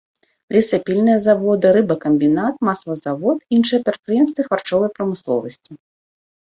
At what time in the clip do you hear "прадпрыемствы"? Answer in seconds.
3.85-4.41